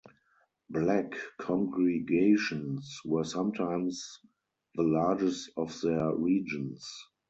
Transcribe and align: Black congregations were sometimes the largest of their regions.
Black 0.71 1.13
congregations 1.37 2.99
were 3.05 3.23
sometimes 3.23 4.17
the 4.73 4.81
largest 4.81 5.51
of 5.55 5.79
their 5.81 6.11
regions. 6.15 6.91